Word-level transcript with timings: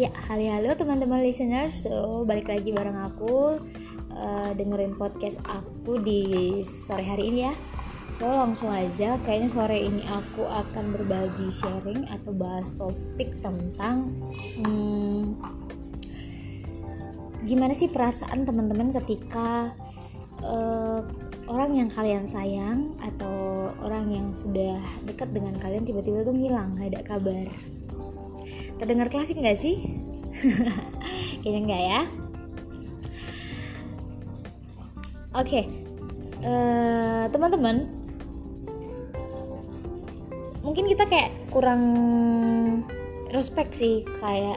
Ya, 0.00 0.08
halo-halo 0.32 0.72
teman-teman 0.80 1.20
listeners. 1.20 1.84
So, 1.84 2.24
balik 2.24 2.48
lagi 2.48 2.72
bareng 2.72 2.96
aku 2.96 3.60
uh, 4.16 4.50
dengerin 4.56 4.96
podcast 4.96 5.44
aku 5.44 6.00
di 6.00 6.64
sore 6.64 7.04
hari 7.04 7.28
ini 7.28 7.44
ya. 7.44 7.52
So, 8.16 8.24
langsung 8.24 8.72
aja, 8.72 9.20
kayaknya 9.28 9.52
sore 9.52 9.76
ini 9.76 10.00
aku 10.08 10.48
akan 10.48 10.96
berbagi 10.96 11.52
sharing 11.52 12.08
atau 12.08 12.32
bahas 12.32 12.72
topik 12.80 13.44
tentang 13.44 14.08
hmm, 14.64 15.36
gimana 17.44 17.76
sih 17.76 17.92
perasaan 17.92 18.48
teman-teman 18.48 18.96
ketika 19.04 19.76
uh, 20.40 21.04
orang 21.44 21.76
yang 21.76 21.92
kalian 21.92 22.24
sayang 22.24 22.96
atau 23.04 23.68
orang 23.84 24.08
yang 24.08 24.32
sudah 24.32 24.80
dekat 25.04 25.28
dengan 25.36 25.60
kalian 25.60 25.84
tiba-tiba 25.84 26.24
tuh 26.24 26.32
ngilang, 26.32 26.80
gak 26.80 26.88
ada 26.88 27.00
kabar 27.04 27.52
terdengar 28.80 29.12
klasik 29.12 29.36
nggak 29.36 29.60
sih 29.60 29.76
kayaknya 31.44 31.60
enggak 31.60 31.82
ya 31.84 32.00
oke 35.36 35.46
okay. 35.46 35.64
uh, 36.40 36.48
eh, 36.48 37.24
teman-teman 37.28 37.76
mungkin 40.64 40.84
kita 40.88 41.04
kayak 41.04 41.30
kurang 41.52 41.82
respect 43.30 43.76
sih 43.76 44.02
kayak 44.24 44.56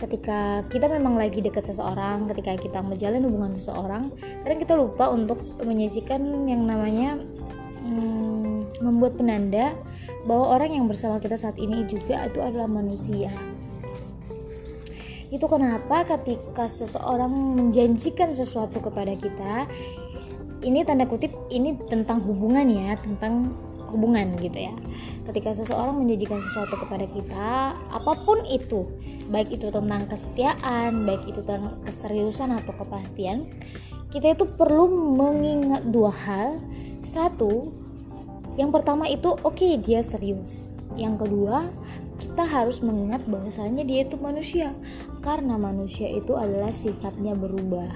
ketika 0.00 0.64
kita 0.72 0.88
memang 0.88 1.20
lagi 1.20 1.44
dekat 1.44 1.68
seseorang, 1.68 2.24
ketika 2.32 2.56
kita 2.56 2.80
menjalin 2.80 3.20
hubungan 3.20 3.52
seseorang, 3.52 4.08
kadang 4.40 4.60
kita 4.64 4.72
lupa 4.72 5.12
untuk 5.12 5.36
menyisikan 5.60 6.48
yang 6.48 6.64
namanya 6.64 7.20
hmm, 7.84 8.39
membuat 8.78 9.18
penanda 9.18 9.74
bahwa 10.24 10.54
orang 10.54 10.78
yang 10.78 10.86
bersama 10.86 11.18
kita 11.18 11.34
saat 11.34 11.58
ini 11.58 11.82
juga 11.90 12.30
itu 12.30 12.38
adalah 12.38 12.70
manusia. 12.70 13.34
Itu 15.30 15.46
kenapa 15.46 16.06
ketika 16.06 16.66
seseorang 16.66 17.30
menjanjikan 17.30 18.34
sesuatu 18.34 18.82
kepada 18.82 19.14
kita, 19.14 19.66
ini 20.66 20.82
tanda 20.82 21.06
kutip 21.06 21.30
ini 21.50 21.78
tentang 21.86 22.22
hubungan 22.26 22.66
ya, 22.66 22.98
tentang 22.98 23.54
hubungan 23.90 24.38
gitu 24.38 24.70
ya. 24.70 24.74
Ketika 25.26 25.54
seseorang 25.54 25.98
menjanjikan 25.98 26.42
sesuatu 26.42 26.74
kepada 26.78 27.06
kita, 27.10 27.78
apa 27.78 28.12
pun 28.26 28.42
itu, 28.46 28.86
baik 29.30 29.54
itu 29.54 29.70
tentang 29.70 30.06
kesetiaan, 30.10 31.06
baik 31.06 31.26
itu 31.30 31.42
tentang 31.46 31.78
keseriusan 31.86 32.50
atau 32.54 32.74
kepastian, 32.74 33.46
kita 34.10 34.34
itu 34.34 34.46
perlu 34.46 34.90
mengingat 35.14 35.86
dua 35.90 36.10
hal. 36.10 36.58
Satu, 37.00 37.70
yang 38.60 38.68
pertama 38.68 39.08
itu 39.08 39.32
oke 39.40 39.56
okay, 39.56 39.80
dia 39.80 40.04
serius. 40.04 40.68
Yang 41.00 41.24
kedua 41.24 41.72
kita 42.20 42.44
harus 42.44 42.84
mengingat 42.84 43.24
bahwasanya 43.24 43.88
dia 43.88 44.04
itu 44.04 44.20
manusia. 44.20 44.76
Karena 45.24 45.56
manusia 45.56 46.12
itu 46.12 46.36
adalah 46.36 46.68
sifatnya 46.68 47.32
berubah. 47.32 47.88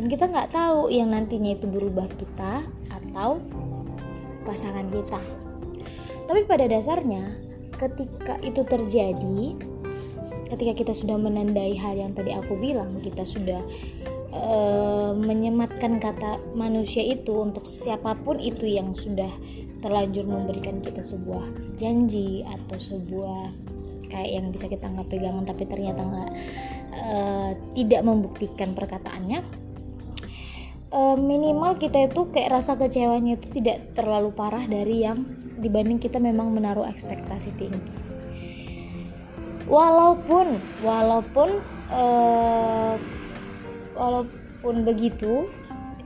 Dan 0.00 0.08
kita 0.08 0.32
nggak 0.32 0.56
tahu 0.56 0.88
yang 0.88 1.12
nantinya 1.12 1.52
itu 1.52 1.68
berubah 1.68 2.08
kita 2.16 2.64
atau 2.88 3.36
pasangan 4.48 4.88
kita. 4.88 5.20
Tapi 6.24 6.48
pada 6.48 6.64
dasarnya 6.64 7.28
ketika 7.76 8.40
itu 8.40 8.64
terjadi 8.64 9.54
ketika 10.48 10.72
kita 10.72 10.92
sudah 10.96 11.20
menandai 11.20 11.76
hal 11.76 11.94
yang 11.94 12.16
tadi 12.16 12.32
aku 12.32 12.56
bilang 12.56 12.96
kita 13.04 13.22
sudah 13.22 13.60
uh, 14.38 15.12
menyematkan 15.18 15.98
kata 15.98 16.38
manusia 16.54 17.02
itu 17.02 17.42
untuk 17.42 17.66
siapa 17.66 18.14
pun 18.22 18.38
itu 18.38 18.64
yang 18.64 18.94
sudah 18.94 19.30
terlanjur 19.82 20.26
memberikan 20.26 20.82
kita 20.82 21.02
sebuah 21.02 21.74
janji 21.78 22.42
atau 22.42 22.78
sebuah 22.78 23.54
kayak 24.08 24.30
yang 24.40 24.46
bisa 24.50 24.66
kita 24.66 24.88
nggak 24.88 25.08
pegangan 25.12 25.44
tapi 25.44 25.68
ternyata 25.68 26.00
nggak 26.00 26.30
uh, 26.96 27.50
tidak 27.76 28.00
membuktikan 28.02 28.72
perkataannya. 28.72 29.44
Uh, 30.88 31.20
minimal 31.20 31.76
kita 31.76 32.08
itu 32.08 32.32
kayak 32.32 32.48
rasa 32.48 32.80
kecewanya 32.80 33.36
itu 33.36 33.52
tidak 33.60 33.92
terlalu 33.92 34.32
parah 34.32 34.64
dari 34.64 35.04
yang 35.04 35.20
dibanding 35.60 36.00
kita 36.00 36.16
memang 36.16 36.48
menaruh 36.56 36.88
ekspektasi 36.88 37.52
tinggi. 37.60 37.92
Walaupun 39.68 40.56
walaupun 40.80 41.60
uh, 41.92 42.96
walaupun 43.98 44.86
begitu 44.86 45.50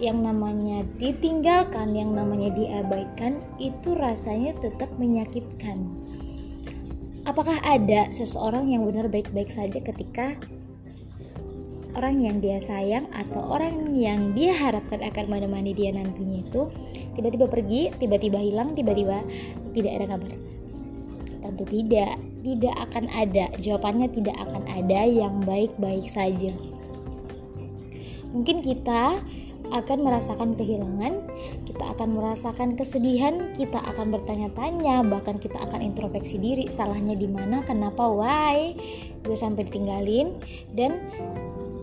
yang 0.02 0.24
namanya 0.24 0.82
ditinggalkan, 0.98 1.94
yang 1.94 2.16
namanya 2.16 2.50
diabaikan 2.56 3.38
itu 3.62 3.94
rasanya 3.94 4.56
tetap 4.58 4.90
menyakitkan. 4.98 5.86
Apakah 7.22 7.62
ada 7.62 8.10
seseorang 8.10 8.66
yang 8.66 8.82
benar 8.82 9.06
baik-baik 9.06 9.46
saja 9.46 9.78
ketika 9.78 10.34
orang 11.94 12.18
yang 12.18 12.42
dia 12.42 12.58
sayang 12.58 13.06
atau 13.14 13.38
orang 13.52 13.94
yang 13.94 14.34
dia 14.34 14.56
harapkan 14.56 14.98
akan 15.06 15.30
menemani 15.30 15.70
dia 15.70 15.94
nantinya 15.94 16.42
itu 16.42 16.66
tiba-tiba 17.14 17.46
pergi, 17.46 17.94
tiba-tiba 18.00 18.42
hilang, 18.42 18.74
tiba-tiba 18.74 19.22
tidak 19.70 20.02
ada 20.02 20.06
kabar? 20.18 20.32
Tentu 21.46 21.64
tidak, 21.68 22.18
tidak 22.42 22.74
akan 22.90 23.04
ada. 23.12 23.44
Jawabannya 23.60 24.08
tidak 24.10 24.36
akan 24.42 24.62
ada 24.66 25.00
yang 25.06 25.38
baik-baik 25.46 26.10
saja. 26.10 26.50
Mungkin 28.32 28.64
kita 28.64 29.20
akan 29.72 29.98
merasakan 30.04 30.52
kehilangan, 30.58 31.24
kita 31.64 31.84
akan 31.96 32.08
merasakan 32.12 32.76
kesedihan, 32.76 33.56
kita 33.56 33.80
akan 33.80 34.12
bertanya-tanya, 34.12 35.00
bahkan 35.06 35.40
kita 35.40 35.56
akan 35.56 35.80
introspeksi 35.80 36.36
diri, 36.36 36.68
salahnya 36.68 37.16
di 37.16 37.24
mana, 37.24 37.64
kenapa, 37.64 38.04
why 38.04 38.76
gue 39.24 39.36
sampai 39.38 39.64
ditinggalin, 39.70 40.36
dan 40.76 41.00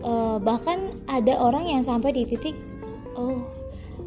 uh, 0.06 0.38
bahkan 0.38 0.94
ada 1.10 1.34
orang 1.40 1.66
yang 1.66 1.82
sampai 1.82 2.14
di 2.14 2.28
titik, 2.30 2.54
oh 3.18 3.42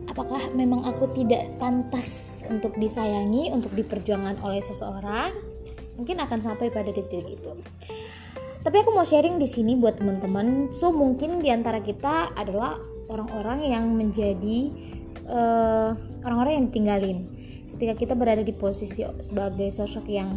apakah 0.07 0.53
memang 0.53 0.85
aku 0.85 1.09
tidak 1.17 1.49
pantas 1.57 2.41
untuk 2.47 2.71
disayangi, 2.77 3.51
untuk 3.51 3.73
diperjuangkan 3.73 4.39
oleh 4.45 4.61
seseorang? 4.61 5.33
Mungkin 5.97 6.21
akan 6.21 6.39
sampai 6.41 6.69
pada 6.69 6.89
titik 6.89 7.25
itu. 7.25 7.51
Tapi 8.63 8.79
aku 8.79 8.95
mau 8.95 9.03
sharing 9.03 9.35
di 9.35 9.43
sini 9.43 9.75
buat 9.75 9.99
teman-teman. 9.99 10.71
So 10.71 10.95
mungkin 10.95 11.43
di 11.43 11.51
antara 11.51 11.83
kita 11.83 12.31
adalah 12.31 12.79
orang-orang 13.11 13.59
yang 13.67 13.91
menjadi 13.91 14.71
eh, 15.27 15.89
orang-orang 16.23 16.51
yang 16.55 16.65
ditinggalin. 16.71 17.17
Ketika 17.75 17.93
kita 17.99 18.13
berada 18.15 18.39
di 18.39 18.55
posisi 18.55 19.03
sebagai 19.19 19.67
sosok 19.67 20.07
yang 20.07 20.31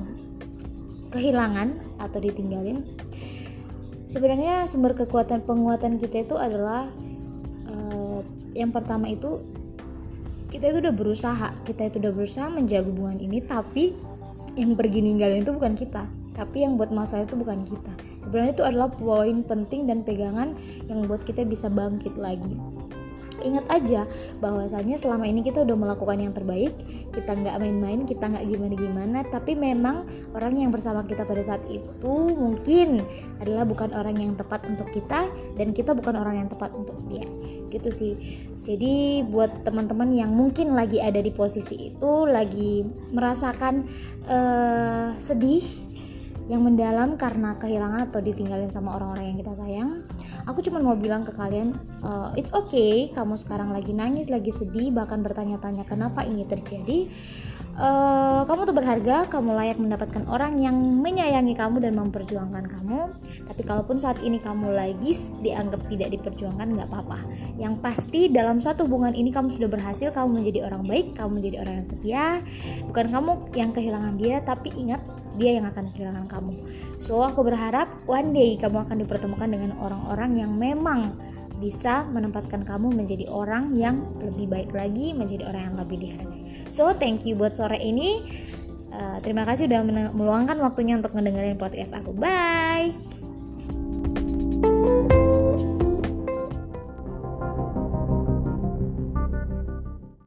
kehilangan 1.14 1.78
atau 2.02 2.18
ditinggalin 2.18 2.82
sebenarnya 4.10 4.66
sumber 4.66 4.98
kekuatan 4.98 5.46
penguatan 5.46 6.02
kita 6.02 6.26
itu 6.26 6.34
adalah 6.34 6.90
uh, 7.70 8.20
yang 8.58 8.74
pertama 8.74 9.06
itu 9.06 9.38
kita 10.50 10.74
itu 10.74 10.82
udah 10.82 10.94
berusaha. 10.94 11.48
Kita 11.62 11.86
itu 11.86 12.02
udah 12.02 12.10
berusaha 12.10 12.46
menjaga 12.50 12.90
hubungan 12.90 13.22
ini 13.22 13.38
tapi 13.38 13.94
yang 14.58 14.74
pergi 14.74 14.98
ninggalin 15.06 15.46
itu 15.46 15.54
bukan 15.54 15.78
kita. 15.78 16.10
Tapi 16.34 16.66
yang 16.66 16.74
buat 16.74 16.90
masalah 16.90 17.22
itu 17.22 17.38
bukan 17.38 17.62
kita 17.62 17.94
sebenarnya 18.26 18.52
itu 18.58 18.64
adalah 18.66 18.90
poin 18.90 19.46
penting 19.46 19.86
dan 19.86 20.02
pegangan 20.02 20.58
yang 20.90 21.06
membuat 21.06 21.22
kita 21.22 21.46
bisa 21.46 21.70
bangkit 21.70 22.18
lagi. 22.18 22.58
Ingat 23.44 23.68
aja 23.68 24.08
bahwasanya 24.40 24.96
selama 24.96 25.28
ini 25.28 25.44
kita 25.44 25.60
udah 25.62 25.76
melakukan 25.76 26.18
yang 26.18 26.32
terbaik 26.32 26.72
kita 27.12 27.36
nggak 27.36 27.60
main-main 27.60 28.08
kita 28.08 28.32
nggak 28.32 28.48
gimana-gimana 28.48 29.28
tapi 29.28 29.52
memang 29.52 30.08
orang 30.32 30.56
yang 30.56 30.72
bersama 30.72 31.04
kita 31.04 31.28
pada 31.28 31.44
saat 31.44 31.60
itu 31.68 32.14
mungkin 32.32 33.04
adalah 33.38 33.68
bukan 33.68 33.92
orang 33.92 34.16
yang 34.16 34.32
tepat 34.40 34.64
untuk 34.64 34.88
kita 34.88 35.28
dan 35.54 35.76
kita 35.76 35.92
bukan 35.92 36.16
orang 36.16 36.44
yang 36.44 36.48
tepat 36.48 36.72
untuk 36.72 36.96
dia. 37.12 37.28
Gitu 37.68 37.90
sih. 37.92 38.12
Jadi 38.64 39.22
buat 39.28 39.62
teman-teman 39.62 40.10
yang 40.16 40.32
mungkin 40.32 40.72
lagi 40.74 40.98
ada 40.98 41.20
di 41.20 41.30
posisi 41.30 41.92
itu 41.92 42.12
lagi 42.26 42.82
merasakan 43.12 43.86
uh, 44.26 45.14
sedih 45.20 45.62
yang 46.46 46.62
mendalam 46.62 47.18
karena 47.18 47.58
kehilangan 47.58 48.10
atau 48.10 48.22
ditinggalin 48.22 48.70
sama 48.70 48.94
orang-orang 48.94 49.34
yang 49.34 49.38
kita 49.42 49.54
sayang. 49.58 49.90
Aku 50.46 50.62
cuma 50.62 50.78
mau 50.78 50.94
bilang 50.94 51.26
ke 51.26 51.34
kalian 51.34 51.74
uh, 52.06 52.30
it's 52.38 52.54
okay 52.54 53.10
kamu 53.10 53.34
sekarang 53.34 53.74
lagi 53.74 53.90
nangis 53.90 54.30
lagi 54.30 54.54
sedih 54.54 54.94
bahkan 54.94 55.26
bertanya-tanya 55.26 55.82
kenapa 55.82 56.22
ini 56.22 56.46
terjadi. 56.46 57.10
Uh, 57.76 58.48
kamu 58.48 58.64
tuh 58.64 58.72
berharga 58.72 59.28
kamu 59.28 59.52
layak 59.52 59.76
mendapatkan 59.76 60.24
orang 60.32 60.56
yang 60.56 60.72
menyayangi 60.72 61.52
kamu 61.52 61.82
dan 61.82 61.98
memperjuangkan 61.98 62.64
kamu. 62.72 63.12
Tapi 63.44 63.62
kalaupun 63.66 64.00
saat 64.00 64.16
ini 64.22 64.40
kamu 64.40 64.72
lagi 64.72 65.12
dianggap 65.44 65.84
tidak 65.90 66.14
diperjuangkan 66.14 66.72
nggak 66.72 66.88
apa-apa. 66.88 67.20
Yang 67.60 67.74
pasti 67.84 68.32
dalam 68.32 68.62
satu 68.64 68.88
hubungan 68.88 69.12
ini 69.12 69.28
kamu 69.28 69.52
sudah 69.52 69.68
berhasil 69.68 70.08
kamu 70.14 70.40
menjadi 70.40 70.64
orang 70.70 70.88
baik 70.88 71.18
kamu 71.18 71.42
menjadi 71.42 71.56
orang 71.66 71.74
yang 71.82 71.88
setia. 71.90 72.24
Bukan 72.86 73.06
kamu 73.12 73.30
yang 73.52 73.70
kehilangan 73.74 74.14
dia 74.16 74.40
tapi 74.40 74.72
ingat 74.72 75.15
dia 75.36 75.60
yang 75.60 75.68
akan 75.68 75.92
kehilangan 75.92 76.26
kamu 76.26 76.52
so 76.98 77.20
aku 77.22 77.46
berharap 77.46 77.88
one 78.08 78.34
day 78.34 78.56
kamu 78.56 78.82
akan 78.82 79.04
dipertemukan 79.04 79.48
dengan 79.48 79.76
orang-orang 79.78 80.30
yang 80.40 80.52
memang 80.56 81.14
bisa 81.56 82.04
menempatkan 82.12 82.68
kamu 82.68 82.92
menjadi 82.92 83.26
orang 83.32 83.72
yang 83.76 84.04
lebih 84.20 84.46
baik 84.48 84.70
lagi, 84.76 85.16
menjadi 85.16 85.48
orang 85.48 85.72
yang 85.72 85.76
lebih 85.80 85.96
dihargai. 86.04 86.42
So, 86.68 86.92
thank 86.92 87.24
you 87.24 87.32
buat 87.32 87.56
sore 87.56 87.80
ini. 87.80 88.20
Uh, 88.92 89.18
terima 89.20 89.44
kasih 89.48 89.68
sudah 89.68 89.80
meluangkan 90.12 90.56
waktunya 90.60 90.96
untuk 90.96 91.16
mendengarkan 91.16 91.56
podcast 91.60 91.96
aku. 91.96 92.12
Bye. 92.12 93.25